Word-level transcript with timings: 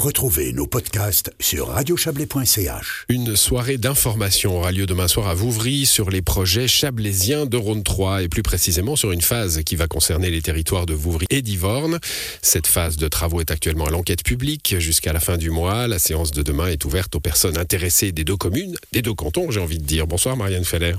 Retrouvez 0.00 0.54
nos 0.54 0.66
podcasts 0.66 1.30
sur 1.38 1.68
radiochablais.ch. 1.68 3.04
Une 3.10 3.36
soirée 3.36 3.76
d'information 3.76 4.56
aura 4.56 4.72
lieu 4.72 4.86
demain 4.86 5.08
soir 5.08 5.28
à 5.28 5.34
Vouvry 5.34 5.84
sur 5.84 6.08
les 6.08 6.22
projets 6.22 6.68
chablaisiens 6.68 7.44
de 7.44 7.58
Rhône 7.58 7.82
3 7.82 8.22
et 8.22 8.30
plus 8.30 8.42
précisément 8.42 8.96
sur 8.96 9.12
une 9.12 9.20
phase 9.20 9.62
qui 9.62 9.76
va 9.76 9.88
concerner 9.88 10.30
les 10.30 10.40
territoires 10.40 10.86
de 10.86 10.94
Vouvry 10.94 11.26
et 11.28 11.42
d'Ivorne. 11.42 11.98
Cette 12.40 12.66
phase 12.66 12.96
de 12.96 13.08
travaux 13.08 13.42
est 13.42 13.50
actuellement 13.50 13.84
à 13.84 13.90
l'enquête 13.90 14.22
publique 14.22 14.76
jusqu'à 14.78 15.12
la 15.12 15.20
fin 15.20 15.36
du 15.36 15.50
mois. 15.50 15.86
La 15.86 15.98
séance 15.98 16.30
de 16.30 16.42
demain 16.42 16.68
est 16.68 16.82
ouverte 16.86 17.14
aux 17.16 17.20
personnes 17.20 17.58
intéressées 17.58 18.10
des 18.10 18.24
deux 18.24 18.38
communes, 18.38 18.76
des 18.92 19.02
deux 19.02 19.12
cantons, 19.12 19.50
j'ai 19.50 19.60
envie 19.60 19.78
de 19.78 19.84
dire. 19.84 20.06
Bonsoir 20.06 20.34
Marianne 20.34 20.64
Feller. 20.64 20.94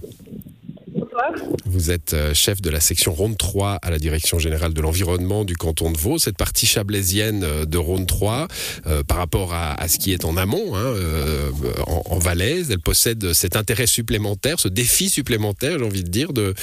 Vous 1.66 1.92
êtes 1.92 2.14
euh, 2.14 2.34
chef 2.34 2.62
de 2.62 2.70
la 2.70 2.80
section 2.80 3.14
Rhône 3.14 3.36
3 3.36 3.80
à 3.82 3.90
la 3.90 3.98
Direction 3.98 4.40
générale 4.40 4.74
de 4.74 4.82
l'environnement 4.82 5.46
du 5.46 5.56
canton 5.56 5.92
de 5.92 5.98
Vaud. 5.98 6.18
Cette 6.18 6.38
partie 6.38 6.66
chablaisienne 6.66 7.44
euh, 7.44 7.66
de 7.66 7.78
Rhône 7.78 8.06
3, 8.06 8.48
euh, 8.88 9.04
par 9.04 9.18
rapport 9.18 9.54
à, 9.54 9.88
ce 9.88 9.98
qui 9.98 10.14
est 10.14 10.26
en 10.26 10.38
amont, 10.38 10.76
hein, 10.76 10.94
en, 11.88 12.20
Valais, 12.20 12.64
elle 12.70 12.80
possède 12.80 13.34
cet 13.34 13.56
intérêt 13.56 13.88
supplémentaire, 13.88 14.60
ce 14.60 14.68
défi 14.68 15.10
supplémentaire, 15.10 15.80
j'ai 15.80 15.86
envie 15.86 16.04
de 16.04 16.10
dire, 16.10 16.34
de 16.34 16.54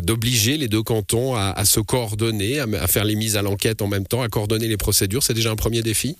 d'obliger 0.00 0.56
les 0.56 0.68
deux 0.68 0.82
cantons 0.82 1.34
à, 1.34 1.64
se 1.64 1.80
coordonner, 1.80 2.60
à, 2.60 2.86
faire 2.86 3.04
les 3.04 3.16
mises 3.16 3.36
à 3.36 3.42
l'enquête 3.42 3.82
en 3.82 3.86
même 3.86 4.06
temps, 4.06 4.22
à 4.22 4.28
coordonner 4.28 4.66
les 4.66 4.76
procédures. 4.76 5.22
C'est 5.22 5.34
déjà 5.34 5.50
un 5.50 5.56
premier 5.56 5.82
défi? 5.82 6.16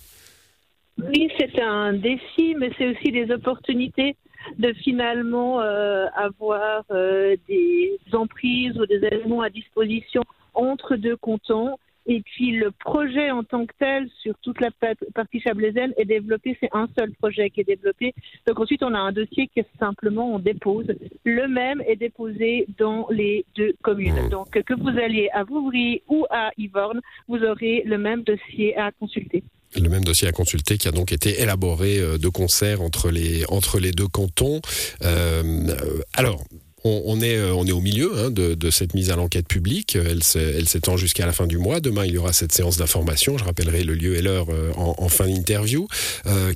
Oui, 0.97 1.29
c'est 1.39 1.59
un 1.61 1.93
défi, 1.93 2.55
mais 2.59 2.69
c'est 2.77 2.87
aussi 2.87 3.11
des 3.11 3.31
opportunités 3.31 4.15
de 4.57 4.73
finalement 4.73 5.61
euh, 5.61 6.05
avoir 6.15 6.83
euh, 6.91 7.35
des 7.47 7.99
emprises 8.13 8.79
ou 8.79 8.85
des 8.85 9.03
éléments 9.05 9.41
à 9.41 9.49
disposition 9.49 10.23
entre 10.53 10.95
deux 10.95 11.17
cantons. 11.17 11.77
Et 12.05 12.21
puis 12.21 12.53
le 12.53 12.71
projet 12.71 13.29
en 13.29 13.43
tant 13.43 13.67
que 13.67 13.73
tel 13.77 14.09
sur 14.21 14.33
toute 14.41 14.59
la 14.61 14.69
partie 15.13 15.39
chablaisienne 15.41 15.93
est 15.95 16.05
développé, 16.05 16.57
c'est 16.59 16.69
un 16.71 16.87
seul 16.97 17.11
projet 17.11 17.51
qui 17.51 17.61
est 17.61 17.65
développé. 17.65 18.15
Donc 18.47 18.59
ensuite 18.59 18.81
on 18.81 18.95
a 18.95 18.97
un 18.97 19.11
dossier 19.11 19.47
que 19.55 19.61
simplement 19.77 20.33
on 20.33 20.39
dépose. 20.39 20.87
Le 21.23 21.47
même 21.47 21.83
est 21.85 21.97
déposé 21.97 22.65
dans 22.79 23.07
les 23.11 23.45
deux 23.55 23.73
communes. 23.83 24.25
Mmh. 24.25 24.29
Donc 24.29 24.49
que 24.49 24.73
vous 24.73 24.97
alliez 24.97 25.29
à 25.33 25.43
Vouvry 25.43 26.01
ou 26.07 26.25
à 26.31 26.49
Yvorne, 26.57 26.99
vous 27.27 27.43
aurez 27.43 27.83
le 27.85 27.99
même 27.99 28.23
dossier 28.23 28.75
à 28.75 28.91
consulter 28.91 29.43
le 29.75 29.89
même 29.89 30.03
dossier 30.03 30.27
à 30.27 30.31
consulter 30.31 30.77
qui 30.77 30.87
a 30.87 30.91
donc 30.91 31.11
été 31.11 31.41
élaboré 31.41 31.99
euh, 31.99 32.17
de 32.17 32.27
concert 32.29 32.81
entre 32.81 33.09
les, 33.09 33.45
entre 33.49 33.79
les 33.79 33.91
deux 33.91 34.07
cantons. 34.07 34.61
Euh, 35.03 35.75
alors, 36.13 36.43
on, 36.85 37.19
est, 37.19 37.35
euh, 37.35 37.53
on 37.53 37.67
est 37.67 37.73
au 37.73 37.81
milieu 37.81 38.11
hein, 38.17 38.31
de, 38.31 38.71
cette 38.71 38.93
mise 38.93 39.09
à 39.11 39.17
l'enquête 39.17 39.47
publique. 39.47 39.97
Elle, 39.97 40.23
s'étend 40.23 40.95
jusqu'à 40.95 41.25
la 41.25 41.33
fin 41.33 41.45
du 41.45 41.57
mois. 41.57 41.81
Demain, 41.81 42.05
il 42.05 42.13
y 42.13 42.17
aura 42.17 42.31
cette 42.31 42.53
séance 42.53 42.77
d'information. 42.77 43.37
Je 43.37 43.43
rappellerai 43.43 43.83
le 43.83 43.95
lieu 43.95 44.15
et 44.15 44.21
l'heure 44.21 44.47
en, 44.77 45.09
fin 45.09 45.27
d'interview. 45.27 45.89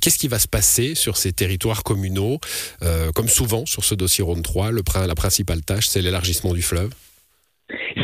Qu'est-ce 0.00 0.16
qui 0.16 0.28
va 0.28 0.38
se 0.38 0.48
passer 0.48 0.94
sur 0.94 1.18
ces 1.18 1.34
territoires 1.34 1.82
communaux? 1.82 2.40
Comme 3.14 3.28
souvent 3.28 3.66
sur 3.66 3.84
ce 3.84 3.94
dossier 3.94 4.24
Rhône 4.24 4.42
3, 4.42 4.70
le, 4.70 4.82
la 5.06 5.14
principale 5.14 5.60
tâche, 5.60 5.88
c'est 5.88 6.00
l'élargissement 6.00 6.54
du 6.54 6.62
fleuve 6.62 6.88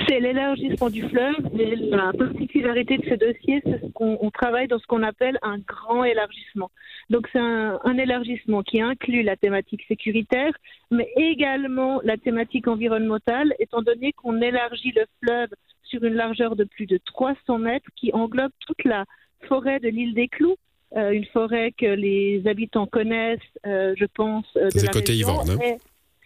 c'est 0.07 0.21
l'élargissement 0.21 0.91
du 0.91 1.03
fleuve. 1.09 1.35
la 1.53 2.13
particularité 2.13 2.99
de 2.99 3.05
ce 3.05 3.15
dossier, 3.15 3.63
c'est 3.65 3.93
qu'on 3.93 4.31
travaille 4.33 4.69
dans 4.69 4.79
ce 4.79 4.87
qu'on 4.87 5.03
appelle 5.03 5.39
un 5.43 5.59
grand 5.59 6.05
élargissement. 6.05 6.71
Donc 7.09 7.29
c'est 7.33 7.41
un, 7.41 7.99
élargissement 7.99 8.63
qui 8.63 8.81
inclut 8.81 9.23
la 9.23 9.37
thématique 9.37 9.83
sécuritaire, 9.89 10.53
mais 10.91 11.09
également 11.17 12.01
la 12.05 12.17
thématique 12.17 12.69
environnementale, 12.69 13.55
étant 13.59 13.83
donné 13.83 14.13
qu'on 14.13 14.41
élargit 14.41 14.93
le 14.95 15.05
fleuve 15.23 15.49
sur 15.83 16.05
une 16.05 16.15
largeur 16.15 16.57
de 16.57 16.65
plus 16.65 16.87
de 16.87 17.01
300 17.05 17.59
mètres 17.59 17.89
qui 17.97 18.13
englobe 18.13 18.53
toute 18.67 18.85
la 18.85 19.05
forêt 19.49 19.81
de 19.81 19.89
l'île 19.89 20.15
des 20.15 20.29
Clous. 20.29 20.57
Euh, 20.97 21.11
une 21.13 21.25
forêt 21.27 21.71
que 21.71 21.87
les 21.87 22.43
habitants 22.47 22.87
connaissent, 22.87 23.39
euh, 23.65 23.95
je 23.97 24.07
pense, 24.13 24.45
euh, 24.57 24.69
de 24.75 24.85
la 24.85 24.89
côté 24.89 25.13
région, 25.13 25.41
hein 25.41 25.77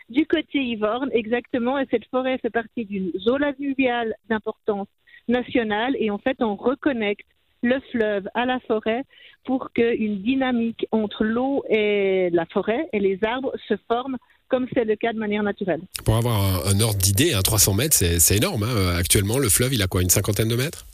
du 0.09 0.27
côté 0.27 0.59
Ivorne, 0.59 1.11
exactement. 1.13 1.79
Et 1.79 1.87
cette 1.91 2.07
forêt 2.11 2.39
fait 2.39 2.51
partie 2.51 2.85
d'une 2.85 3.13
zone 3.19 3.43
alluviale 3.43 4.15
d'importance 4.29 4.89
nationale. 5.29 5.97
Et 5.99 6.11
en 6.11 6.19
fait, 6.19 6.37
on 6.41 6.57
reconnecte 6.57 7.27
le 7.63 7.81
fleuve 7.91 8.29
à 8.35 8.45
la 8.45 8.61
forêt 8.61 9.05
pour 9.45 9.73
qu'une 9.73 10.23
dynamique 10.23 10.87
entre 10.91 11.25
l'eau 11.25 11.65
et 11.69 12.29
la 12.31 12.45
forêt 12.47 12.89
et 12.93 13.01
les 13.01 13.19
arbres 13.25 13.53
se 13.69 13.75
forme 13.89 14.19
comme 14.49 14.67
c'est 14.75 14.85
le 14.85 14.97
cas 14.97 15.13
de 15.13 15.19
manière 15.19 15.43
naturelle. 15.43 15.81
Pour 16.05 16.17
avoir 16.17 16.67
un, 16.67 16.81
ordre 16.81 16.99
d'idée, 16.99 17.33
300 17.43 17.75
mètres, 17.75 17.97
c'est 17.97 18.37
énorme. 18.37 18.63
Hein. 18.63 18.95
Actuellement, 18.97 19.39
le 19.39 19.49
fleuve, 19.49 19.73
il 19.73 19.83
a 19.83 19.87
quoi, 19.87 20.03
une 20.03 20.11
cinquantaine 20.11 20.49
de 20.49 20.57
mètres? 20.57 20.87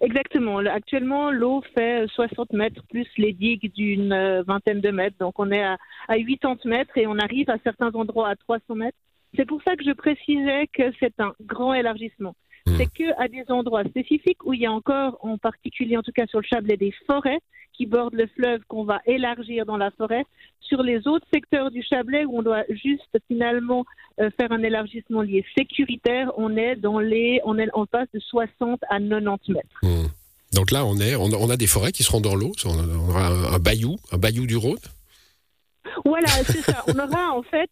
Exactement. 0.00 0.58
Actuellement, 0.58 1.30
l'eau 1.30 1.62
fait 1.74 2.06
60 2.08 2.52
mètres 2.54 2.82
plus 2.88 3.06
les 3.18 3.32
digues 3.34 3.70
d'une 3.74 4.12
euh, 4.12 4.42
vingtaine 4.42 4.80
de 4.80 4.90
mètres. 4.90 5.16
Donc, 5.20 5.38
on 5.38 5.50
est 5.50 5.62
à, 5.62 5.76
à 6.08 6.16
80 6.16 6.56
mètres 6.64 6.96
et 6.96 7.06
on 7.06 7.18
arrive 7.18 7.50
à 7.50 7.58
certains 7.62 7.90
endroits 7.92 8.30
à 8.30 8.36
300 8.36 8.76
mètres. 8.76 8.96
C'est 9.36 9.46
pour 9.46 9.62
ça 9.62 9.76
que 9.76 9.84
je 9.84 9.92
précisais 9.92 10.66
que 10.72 10.90
c'est 10.98 11.20
un 11.20 11.34
grand 11.42 11.74
élargissement. 11.74 12.34
Mmh. 12.70 12.76
C'est 12.76 12.86
qu'à 12.86 13.28
des 13.28 13.44
endroits 13.48 13.84
spécifiques 13.84 14.44
où 14.44 14.52
il 14.52 14.60
y 14.60 14.66
a 14.66 14.72
encore, 14.72 15.18
en 15.20 15.38
particulier 15.38 15.96
en 15.96 16.02
tout 16.02 16.12
cas 16.12 16.26
sur 16.26 16.40
le 16.40 16.46
Chablais, 16.46 16.76
des 16.76 16.92
forêts 17.06 17.40
qui 17.72 17.86
bordent 17.86 18.14
le 18.14 18.26
fleuve 18.26 18.60
qu'on 18.68 18.84
va 18.84 19.00
élargir 19.06 19.64
dans 19.64 19.76
la 19.76 19.90
forêt. 19.92 20.24
Sur 20.60 20.82
les 20.82 21.06
autres 21.08 21.26
secteurs 21.32 21.70
du 21.70 21.82
Chablais 21.82 22.24
où 22.24 22.38
on 22.38 22.42
doit 22.42 22.64
juste 22.68 23.18
finalement 23.26 23.84
euh, 24.20 24.30
faire 24.38 24.52
un 24.52 24.62
élargissement 24.62 25.22
lié 25.22 25.44
sécuritaire, 25.56 26.30
on 26.36 26.56
est 26.56 26.76
dans 26.76 26.98
les, 26.98 27.40
on, 27.44 27.58
est, 27.58 27.68
on 27.74 27.86
passe 27.86 28.08
de 28.12 28.20
60 28.20 28.80
à 28.88 29.00
90 29.00 29.52
mètres. 29.52 29.66
Mmh. 29.82 30.06
Donc 30.52 30.72
là, 30.72 30.84
on 30.84 30.96
est, 30.98 31.14
on 31.14 31.48
a 31.48 31.56
des 31.56 31.66
forêts 31.66 31.92
qui 31.92 32.02
seront 32.02 32.20
dans 32.20 32.34
l'eau. 32.34 32.52
On 32.64 33.08
aura 33.08 33.28
un, 33.28 33.54
un 33.54 33.58
bayou, 33.58 33.96
un 34.12 34.18
bayou 34.18 34.46
du 34.46 34.56
Rhône. 34.56 34.78
Voilà, 36.04 36.28
c'est 36.46 36.62
ça. 36.62 36.84
On 36.86 36.98
aura 36.98 37.32
en 37.32 37.42
fait, 37.42 37.70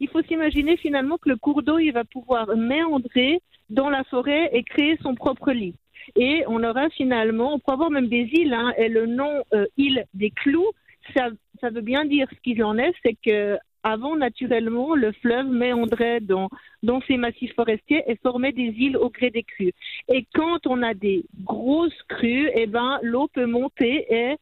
il 0.00 0.08
faut 0.08 0.22
s'imaginer 0.22 0.76
finalement 0.76 1.18
que 1.18 1.28
le 1.28 1.36
cours 1.36 1.62
d'eau, 1.62 1.78
il 1.78 1.92
va 1.92 2.04
pouvoir 2.04 2.48
méandrer 2.56 3.40
dans 3.72 3.90
la 3.90 4.04
forêt 4.04 4.50
et 4.52 4.62
créer 4.62 4.96
son 5.02 5.14
propre 5.14 5.52
lit. 5.52 5.74
Et 6.16 6.44
on 6.46 6.62
aura 6.62 6.88
finalement, 6.90 7.54
on 7.54 7.58
pourra 7.58 7.74
avoir 7.74 7.90
même 7.90 8.08
des 8.08 8.28
îles, 8.32 8.54
hein, 8.54 8.72
et 8.76 8.88
le 8.88 9.06
nom 9.06 9.44
euh, 9.54 9.66
île 9.76 10.04
des 10.14 10.30
clous, 10.30 10.70
ça, 11.14 11.28
ça 11.60 11.70
veut 11.70 11.80
bien 11.80 12.04
dire 12.04 12.28
ce 12.30 12.40
qu'il 12.40 12.62
en 12.64 12.76
est, 12.78 12.92
c'est 13.02 13.16
que 13.24 13.58
avant, 13.84 14.14
naturellement, 14.16 14.94
le 14.94 15.10
fleuve 15.12 15.46
méandrait 15.46 16.20
dans, 16.20 16.48
dans 16.84 17.00
ces 17.08 17.16
massifs 17.16 17.54
forestiers 17.54 18.04
et 18.06 18.16
formait 18.16 18.52
des 18.52 18.72
îles 18.78 18.96
au 18.96 19.10
gré 19.10 19.30
des 19.30 19.42
crues. 19.42 19.72
Et 20.08 20.24
quand 20.34 20.66
on 20.66 20.82
a 20.82 20.94
des 20.94 21.24
grosses 21.42 22.02
crues, 22.08 22.48
eh 22.54 22.66
ben, 22.66 23.00
l'eau 23.02 23.28
peut 23.32 23.46
monter 23.46 24.06
et 24.08 24.36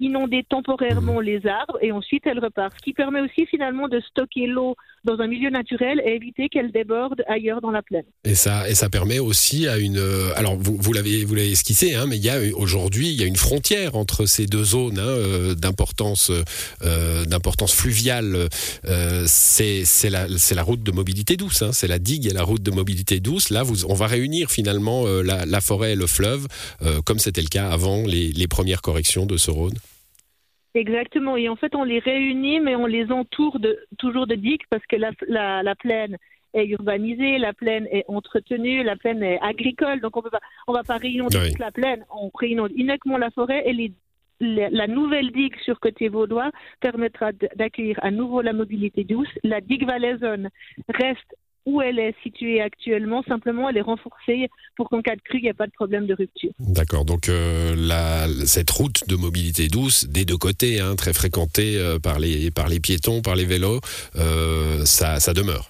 inonder 0.00 0.42
temporairement 0.48 1.20
les 1.20 1.46
arbres 1.46 1.78
et 1.82 1.92
ensuite 1.92 2.26
elle 2.26 2.40
repart. 2.40 2.74
Ce 2.76 2.82
qui 2.82 2.94
permet 2.94 3.20
aussi 3.20 3.46
finalement 3.46 3.86
de 3.86 4.00
stocker 4.00 4.46
l'eau 4.46 4.74
dans 5.04 5.18
un 5.20 5.26
milieu 5.26 5.50
naturel 5.50 6.02
et 6.04 6.14
éviter 6.14 6.48
qu'elle 6.48 6.72
déborde 6.72 7.22
ailleurs 7.26 7.60
dans 7.60 7.70
la 7.70 7.82
plaine. 7.82 8.04
Et 8.24 8.34
ça, 8.34 8.68
et 8.68 8.74
ça 8.74 8.90
permet 8.90 9.18
aussi 9.18 9.66
à 9.66 9.78
une. 9.78 9.98
Euh, 9.98 10.32
alors 10.36 10.56
vous, 10.56 10.76
vous 10.78 10.92
l'avez 10.92 11.22
esquissé, 11.50 11.94
hein, 11.94 12.04
mais 12.06 12.16
il 12.16 12.24
y 12.24 12.30
a 12.30 12.38
aujourd'hui 12.54 13.08
il 13.08 13.20
y 13.20 13.22
a 13.22 13.26
une 13.26 13.36
frontière 13.36 13.96
entre 13.96 14.26
ces 14.26 14.46
deux 14.46 14.64
zones 14.64 14.98
hein, 14.98 15.02
euh, 15.02 15.54
d'importance 15.54 16.30
euh, 16.82 17.24
d'importance 17.24 17.72
fluviale. 17.72 18.48
c'est 19.26 19.84
c'est 19.84 20.10
la 20.10 20.26
la 20.26 20.62
route 20.62 20.82
de 20.82 20.92
mobilité 20.92 21.36
douce. 21.36 21.62
Hein, 21.62 21.72
c'est 21.72 21.88
la 21.88 21.98
digue 21.98 22.26
et 22.26 22.34
la 22.34 22.42
route 22.42 22.62
de 22.62 22.70
mobilité 22.70 23.20
douce. 23.20 23.50
Là, 23.50 23.62
vous, 23.62 23.84
on 23.86 23.94
va 23.94 24.06
réunir 24.06 24.50
finalement 24.50 25.06
la, 25.06 25.46
la, 25.46 25.60
forêt 25.60 25.92
et 25.92 25.96
le 25.96 26.06
fleuve, 26.06 26.46
comme 27.04 27.18
c'était 27.18 27.40
le 27.40 27.48
cas 27.48 27.70
avant 27.70 28.02
les, 28.02 28.32
les 28.32 28.48
premières 28.48 28.82
corrections 28.82 29.26
de 29.26 29.36
ce 29.36 29.50
Rhône. 29.50 29.74
Exactement. 30.74 31.36
Et 31.36 31.48
en 31.48 31.56
fait, 31.56 31.74
on 31.74 31.84
les 31.84 31.98
réunit, 31.98 32.60
mais 32.60 32.76
on 32.76 32.86
les 32.86 33.10
entoure 33.10 33.58
de, 33.58 33.78
toujours 33.98 34.26
de 34.26 34.34
digues 34.34 34.62
parce 34.70 34.84
que 34.86 34.96
la, 34.96 35.10
la, 35.26 35.62
la 35.62 35.74
plaine 35.74 36.16
est 36.54 36.66
urbanisée, 36.66 37.38
la 37.38 37.52
plaine 37.52 37.86
est 37.90 38.04
entretenue, 38.08 38.82
la 38.82 38.96
plaine 38.96 39.22
est 39.22 39.40
agricole. 39.40 40.00
Donc, 40.00 40.16
on 40.16 40.22
peut 40.22 40.30
pas, 40.30 40.40
on 40.66 40.72
va 40.72 40.82
pas 40.84 40.96
réunir 40.96 41.26
toute 41.26 41.58
la 41.58 41.70
plaine. 41.70 42.04
On 42.10 42.30
réunit 42.34 42.72
uniquement 42.74 43.18
la 43.18 43.30
forêt 43.30 43.62
et 43.66 43.72
les, 43.72 43.92
la 44.40 44.86
nouvelle 44.86 45.32
digue 45.32 45.56
sur 45.64 45.78
côté 45.80 46.08
vaudois 46.08 46.50
permettra 46.80 47.32
d'accueillir 47.56 47.98
à 48.02 48.10
nouveau 48.10 48.40
la 48.40 48.52
mobilité 48.52 49.04
douce. 49.04 49.28
La 49.44 49.60
digue 49.60 49.86
valaisonne 49.86 50.48
reste 50.88 51.36
où 51.66 51.82
elle 51.82 51.98
est 51.98 52.14
située 52.22 52.60
actuellement. 52.60 53.22
Simplement, 53.28 53.68
elle 53.68 53.76
est 53.76 53.82
renforcée 53.82 54.48
pour 54.76 54.88
qu'en 54.88 55.02
cas 55.02 55.14
de 55.14 55.20
crue, 55.20 55.38
il 55.38 55.42
n'y 55.42 55.48
ait 55.48 55.54
pas 55.54 55.66
de 55.66 55.72
problème 55.72 56.06
de 56.06 56.14
rupture. 56.14 56.50
D'accord. 56.58 57.04
Donc, 57.04 57.28
euh, 57.28 57.74
la, 57.76 58.26
cette 58.46 58.70
route 58.70 59.08
de 59.08 59.16
mobilité 59.16 59.68
douce, 59.68 60.06
des 60.06 60.24
deux 60.24 60.38
côtés, 60.38 60.80
hein, 60.80 60.96
très 60.96 61.12
fréquentée 61.12 61.76
euh, 61.76 61.98
par, 61.98 62.18
les, 62.18 62.50
par 62.50 62.68
les 62.68 62.80
piétons, 62.80 63.22
par 63.22 63.34
les 63.34 63.44
vélos, 63.44 63.80
euh, 64.16 64.84
ça 64.84 65.34
demeure. 65.34 65.69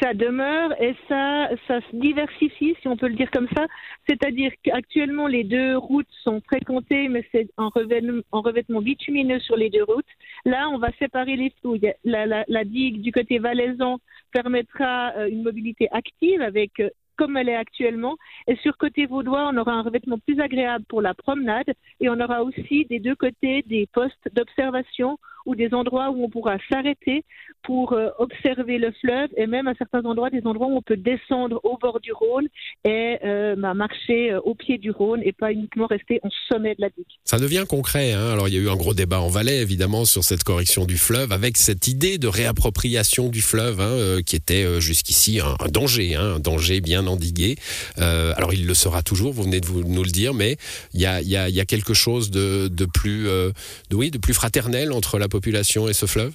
Ça 0.00 0.12
demeure 0.14 0.72
et 0.80 0.94
ça, 1.08 1.48
ça 1.68 1.80
se 1.80 1.96
diversifie, 1.96 2.74
si 2.80 2.88
on 2.88 2.96
peut 2.96 3.08
le 3.08 3.14
dire 3.14 3.30
comme 3.30 3.48
ça. 3.54 3.66
C'est-à-dire 4.08 4.50
qu'actuellement, 4.62 5.26
les 5.26 5.44
deux 5.44 5.76
routes 5.76 6.10
sont 6.22 6.40
fréquentées, 6.40 7.08
mais 7.08 7.24
c'est 7.32 7.48
en 7.56 7.68
revêtement, 7.68 8.22
en 8.32 8.40
revêtement, 8.40 8.82
bitumineux 8.82 9.40
sur 9.40 9.56
les 9.56 9.70
deux 9.70 9.84
routes. 9.84 10.06
Là, 10.44 10.68
on 10.70 10.78
va 10.78 10.90
séparer 10.98 11.36
les 11.36 11.52
fouilles. 11.62 11.92
La, 12.04 12.26
la, 12.26 12.44
la 12.48 12.64
digue 12.64 13.02
du 13.02 13.12
côté 13.12 13.38
valaisan 13.38 13.98
permettra 14.32 15.12
euh, 15.16 15.28
une 15.28 15.42
mobilité 15.42 15.88
active 15.92 16.40
avec 16.40 16.80
euh, 16.80 16.90
comme 17.16 17.36
elle 17.36 17.48
est 17.48 17.56
actuellement. 17.56 18.16
Et 18.46 18.56
sur 18.56 18.76
côté 18.76 19.06
vaudois, 19.06 19.50
on 19.52 19.56
aura 19.56 19.72
un 19.72 19.82
revêtement 19.82 20.18
plus 20.18 20.40
agréable 20.40 20.84
pour 20.88 21.02
la 21.02 21.14
promenade 21.14 21.72
et 22.00 22.08
on 22.08 22.20
aura 22.20 22.42
aussi 22.42 22.86
des 22.86 23.00
deux 23.00 23.16
côtés 23.16 23.62
des 23.66 23.86
postes 23.92 24.28
d'observation 24.32 25.18
ou 25.46 25.54
des 25.54 25.74
endroits 25.74 26.10
où 26.10 26.24
on 26.24 26.30
pourra 26.30 26.56
s'arrêter 26.70 27.24
pour 27.62 27.92
euh, 27.92 28.08
observer 28.18 28.78
le 28.78 28.92
fleuve 29.00 29.30
et 29.36 29.46
même 29.46 29.66
à 29.66 29.74
certains 29.74 30.02
endroits 30.04 30.30
des 30.30 30.42
endroits 30.44 30.68
où 30.68 30.76
on 30.76 30.82
peut 30.82 30.96
descendre 30.96 31.60
au 31.64 31.78
bord 31.78 32.00
du 32.00 32.12
Rhône 32.12 32.46
et 32.84 33.18
euh, 33.24 33.54
bah, 33.56 33.74
marcher 33.74 34.32
euh, 34.32 34.40
au 34.40 34.54
pied 34.54 34.78
du 34.78 34.90
Rhône 34.90 35.20
et 35.24 35.32
pas 35.32 35.52
uniquement 35.52 35.86
rester 35.86 36.20
au 36.22 36.28
sommet 36.48 36.74
de 36.74 36.80
la 36.80 36.88
digue. 36.90 37.06
Ça 37.24 37.38
devient 37.38 37.64
concret. 37.68 38.12
Hein 38.12 38.32
Alors 38.32 38.48
il 38.48 38.54
y 38.54 38.58
a 38.58 38.60
eu 38.60 38.68
un 38.68 38.76
gros 38.76 38.94
débat 38.94 39.20
en 39.20 39.28
Valais 39.28 39.58
évidemment 39.58 40.04
sur 40.04 40.24
cette 40.24 40.44
correction 40.44 40.84
du 40.84 40.98
fleuve 40.98 41.32
avec 41.32 41.56
cette 41.56 41.88
idée 41.88 42.18
de 42.18 42.28
réappropriation 42.28 43.28
du 43.28 43.40
fleuve 43.40 43.80
hein, 43.80 44.22
qui 44.24 44.36
était 44.36 44.80
jusqu'ici 44.80 45.40
un, 45.40 45.68
danger, 45.68 46.14
hein, 46.14 46.34
un 46.36 46.40
danger 46.40 46.80
bien 46.80 47.03
endigué. 47.06 47.56
alors 47.96 48.52
il 48.52 48.66
le 48.66 48.74
sera 48.74 49.02
toujours, 49.02 49.32
vous 49.32 49.44
venez 49.44 49.60
de 49.60 49.68
nous 49.68 50.04
le 50.04 50.10
dire, 50.10 50.34
mais 50.34 50.56
il 50.92 51.00
y 51.00 51.06
a, 51.06 51.64
quelque 51.64 51.94
chose 51.94 52.30
de, 52.30 52.68
plus, 52.92 53.24
de, 53.24 53.52
oui, 53.92 54.10
de 54.10 54.18
plus 54.18 54.34
fraternel 54.34 54.92
entre 54.92 55.18
la 55.18 55.28
population 55.28 55.88
et 55.88 55.92
ce 55.92 56.06
fleuve? 56.06 56.32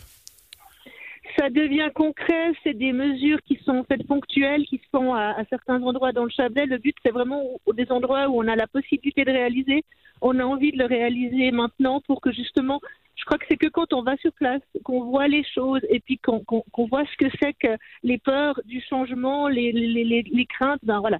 Ça 1.40 1.50
devient 1.50 1.90
concret, 1.96 2.52
c'est 2.64 2.74
des 2.74 2.92
mesures 2.92 3.40
qui 3.44 3.58
sont 3.64 3.86
faites 3.86 4.06
ponctuelles, 4.06 4.66
qui 4.66 4.78
se 4.78 4.90
font 4.92 5.14
à, 5.14 5.36
certains 5.50 5.82
endroits 5.82 6.12
dans 6.12 6.26
le 6.26 6.30
Chablais. 6.30 6.66
Le 6.66 6.78
but, 6.78 6.96
c'est 7.02 7.12
vraiment 7.12 7.42
des 7.74 7.90
endroits 7.92 8.28
où 8.28 8.44
on 8.44 8.48
a 8.48 8.58
la 8.58 8.68
possibilité 8.68 9.24
de 9.24 9.32
réaliser, 9.32 9.86
on 10.22 10.38
a 10.40 10.44
envie 10.44 10.74
de 10.74 10.78
le 10.78 10.86
réaliser 10.86 11.52
maintenant 11.52 12.02
pour 12.02 12.20
que 12.20 12.34
justement, 12.34 12.82
je 13.16 13.24
crois 13.24 13.38
que 13.38 13.46
c'est 13.50 13.56
que 13.58 13.68
quand 13.68 13.94
on 13.94 14.02
va 14.02 14.18
sur 14.18 14.34
place, 14.34 14.62
qu'on 14.84 15.06
voit 15.06 15.30
les 15.30 15.46
choses 15.46 15.82
et 15.90 16.02
puis 16.02 16.18
qu'on 16.18 16.44
voit 16.90 17.06
ce 17.06 17.26
que 17.26 17.32
c'est 17.42 17.54
que 17.54 17.78
les 18.04 18.18
peurs 18.18 18.60
du 18.66 18.82
changement, 18.82 19.48
les 19.48 20.48
craintes, 20.50 20.82
ben 20.84 21.00
voilà, 21.00 21.20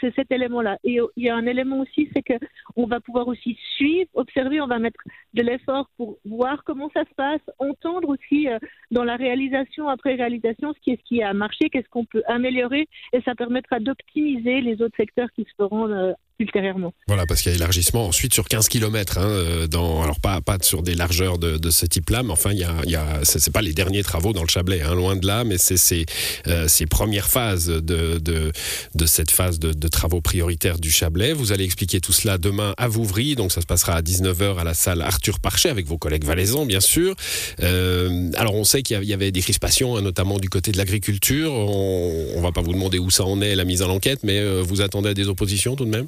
c'est 0.00 0.14
cet 0.14 0.32
élément-là. 0.32 0.78
Et 0.84 0.98
il 1.16 1.24
y 1.24 1.28
a 1.28 1.36
un 1.36 1.46
élément 1.46 1.80
aussi, 1.80 2.08
c'est 2.14 2.22
que 2.22 2.34
on 2.76 2.86
va 2.86 3.00
pouvoir 3.00 3.28
aussi 3.28 3.58
suivre, 3.76 4.08
observer, 4.14 4.60
on 4.60 4.66
va 4.66 4.78
mettre 4.78 5.00
de 5.34 5.42
l'effort 5.42 5.88
pour 5.96 6.18
voir 6.24 6.64
comment 6.64 6.90
ça 6.94 7.04
se 7.04 7.14
passe, 7.14 7.40
entendre 7.58 8.08
aussi 8.08 8.48
euh, 8.48 8.58
dans 8.90 9.04
la 9.04 9.16
réalisation 9.16 9.88
après 9.88 10.14
réalisation 10.14 10.72
ce 10.72 10.80
qui 10.80 10.90
est 10.92 10.96
ce 10.96 11.04
qui 11.04 11.22
a 11.22 11.32
marché, 11.34 11.70
qu'est-ce 11.70 11.88
qu'on 11.88 12.04
peut 12.04 12.22
améliorer, 12.26 12.88
et 13.12 13.20
ça 13.22 13.34
permettra 13.34 13.80
d'optimiser 13.80 14.60
les 14.60 14.80
autres 14.82 14.96
secteurs 14.96 15.28
qui 15.34 15.44
se 15.44 15.54
feront 15.56 15.88
euh, 15.88 16.12
ultérieurement. 16.38 16.92
Voilà, 17.06 17.24
parce 17.26 17.42
qu'il 17.42 17.50
y 17.50 17.54
a 17.54 17.56
élargissement 17.56 18.06
ensuite 18.06 18.34
sur 18.34 18.46
15 18.46 18.68
km, 18.68 19.18
hein, 19.18 19.22
euh, 19.22 19.66
dans, 19.66 20.02
alors 20.02 20.20
pas, 20.20 20.40
pas 20.40 20.58
sur 20.60 20.82
des 20.82 20.94
largeurs 20.94 21.38
de, 21.38 21.56
de 21.56 21.70
ce 21.70 21.86
type-là, 21.86 22.22
mais 22.22 22.32
enfin, 22.32 22.50
il 22.52 22.58
y 22.58 22.64
a, 22.64 22.74
y 22.84 22.94
a, 22.94 23.20
c'est 23.24 23.50
pas 23.52 23.62
les 23.62 23.72
derniers 23.72 24.02
travaux 24.02 24.32
dans 24.32 24.42
le 24.42 24.48
Chablais, 24.48 24.82
hein, 24.82 24.94
loin 24.94 25.16
de 25.16 25.26
là, 25.26 25.44
mais 25.44 25.56
c'est 25.58 25.76
ces, 25.76 26.04
euh, 26.46 26.68
ces 26.68 26.86
premières 26.86 27.28
phases 27.28 27.68
de, 27.68 28.18
de, 28.18 28.52
de 28.94 29.06
cette 29.06 29.30
phase 29.30 29.58
de, 29.58 29.72
de, 29.72 29.88
travaux 29.88 30.20
prioritaires 30.20 30.78
du 30.78 30.90
Chablais. 30.90 31.32
Vous 31.32 31.52
allez 31.52 31.64
expliquer 31.64 32.00
tout 32.00 32.12
cela 32.12 32.38
demain 32.38 32.74
à 32.76 32.88
Vouvry, 32.88 33.34
donc 33.34 33.52
ça 33.52 33.60
se 33.60 33.66
passera 33.66 33.94
à 33.94 34.02
19h 34.02 34.58
à 34.58 34.64
la 34.64 34.74
salle 34.74 35.00
Arthur 35.00 35.40
Parchet 35.40 35.70
avec 35.70 35.86
vos 35.86 35.98
collègues 35.98 36.24
valaisans, 36.24 36.66
bien 36.66 36.80
sûr. 36.80 37.14
Euh, 37.62 38.30
alors 38.36 38.54
on 38.54 38.64
sait 38.64 38.82
qu'il 38.82 39.02
y 39.04 39.14
avait 39.14 39.32
des 39.32 39.40
crispations, 39.40 39.96
hein, 39.96 40.02
notamment 40.02 40.38
du 40.38 40.50
côté 40.50 40.72
de 40.72 40.76
l'agriculture. 40.76 41.52
On, 41.52 42.26
on 42.36 42.40
va 42.42 42.52
pas 42.52 42.60
vous 42.60 42.72
demander 42.72 42.98
où 42.98 43.10
ça 43.10 43.24
en 43.24 43.40
est, 43.40 43.54
la 43.54 43.64
mise 43.64 43.82
en 43.82 43.88
enquête, 43.88 44.20
mais 44.22 44.38
euh, 44.38 44.62
vous 44.62 44.82
attendez 44.82 45.10
à 45.10 45.14
des 45.14 45.28
oppositions 45.28 45.76
tout 45.76 45.84
de 45.84 45.90
même? 45.90 46.06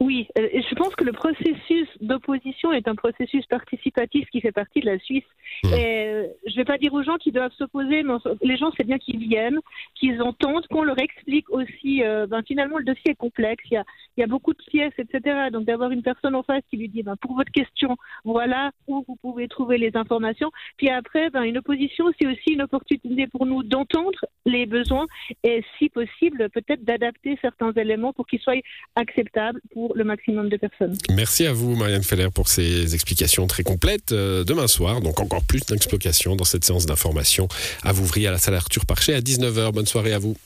Oui, 0.00 0.28
euh, 0.38 0.48
pense 0.76 0.94
que 0.94 1.04
le 1.04 1.12
processus 1.12 1.88
d'opposition 2.00 2.72
est 2.72 2.86
un 2.86 2.94
processus 2.94 3.44
participatif 3.46 4.28
qui 4.30 4.40
fait 4.40 4.52
partie 4.52 4.80
de 4.80 4.86
la 4.86 4.98
Suisse. 4.98 5.24
Mmh. 5.64 5.68
Et 5.74 6.06
euh, 6.06 6.26
je 6.46 6.52
ne 6.52 6.56
vais 6.56 6.64
pas 6.64 6.78
dire 6.78 6.92
aux 6.92 7.02
gens 7.02 7.16
qui 7.16 7.32
doivent 7.32 7.52
s'opposer, 7.58 8.02
mais 8.02 8.14
les 8.42 8.56
gens, 8.56 8.70
c'est 8.76 8.86
bien 8.86 8.98
qu'ils 8.98 9.18
viennent, 9.18 9.60
qu'ils 9.94 10.22
entendent, 10.22 10.66
qu'on 10.68 10.82
leur 10.82 10.98
explique 10.98 11.48
aussi. 11.50 12.02
Euh, 12.02 12.26
ben, 12.26 12.42
finalement, 12.46 12.78
le 12.78 12.84
dossier 12.84 13.12
est 13.12 13.16
complexe, 13.16 13.64
il 13.70 13.74
y 13.74 13.76
a, 13.76 13.84
il 14.16 14.20
y 14.20 14.24
a 14.24 14.26
beaucoup 14.26 14.52
de 14.52 14.62
pièces, 14.68 14.94
etc. 14.98 15.48
Donc 15.52 15.64
d'avoir 15.64 15.90
une 15.90 16.02
personne 16.02 16.34
en 16.34 16.42
face 16.42 16.62
qui 16.70 16.76
lui 16.76 16.88
dit, 16.88 17.02
ben, 17.02 17.16
pour 17.16 17.34
votre 17.34 17.52
question, 17.52 17.96
voilà 18.24 18.70
où 18.86 19.04
vous 19.08 19.16
pouvez 19.16 19.48
trouver 19.48 19.78
les 19.78 19.96
informations. 19.96 20.50
Puis 20.76 20.90
après, 20.90 21.30
ben, 21.30 21.42
une 21.42 21.58
opposition, 21.58 22.06
c'est 22.18 22.26
aussi 22.26 22.52
une 22.52 22.62
opportunité 22.62 23.26
pour 23.26 23.46
nous 23.46 23.62
d'entendre 23.62 24.20
les 24.44 24.66
besoins 24.66 25.06
et, 25.42 25.64
si 25.78 25.88
possible, 25.88 26.50
peut-être 26.50 26.84
d'adapter 26.84 27.38
certains 27.40 27.72
éléments 27.72 28.12
pour 28.12 28.26
qu'ils 28.26 28.40
soient 28.40 28.54
acceptables 28.94 29.60
pour 29.72 29.94
le 29.96 30.04
maximum 30.04 30.48
de 30.48 30.56
personnes. 30.56 30.75
Merci 31.10 31.46
à 31.46 31.52
vous, 31.52 31.74
Marianne 31.76 32.02
Feller, 32.02 32.30
pour 32.32 32.48
ces 32.48 32.94
explications 32.94 33.46
très 33.46 33.62
complètes. 33.62 34.12
Euh, 34.12 34.44
demain 34.44 34.66
soir, 34.66 35.00
donc 35.00 35.20
encore 35.20 35.44
plus 35.44 35.64
d'explications 35.66 36.36
dans 36.36 36.44
cette 36.44 36.64
séance 36.64 36.86
d'information 36.86 37.48
à 37.82 37.92
Vouvry 37.92 38.26
à 38.26 38.30
la 38.30 38.38
salle 38.38 38.54
Arthur 38.54 38.86
Parchet 38.86 39.14
à 39.14 39.20
19h. 39.20 39.72
Bonne 39.72 39.86
soirée 39.86 40.12
à 40.12 40.18
vous. 40.18 40.36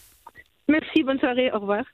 Merci, 0.68 1.02
bonne 1.02 1.18
soirée, 1.18 1.50
au 1.52 1.58
revoir. 1.58 1.84